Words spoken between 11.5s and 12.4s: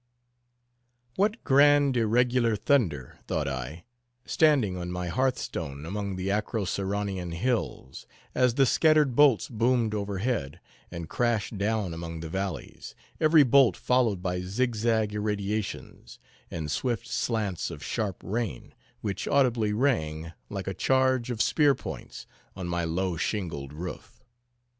down among the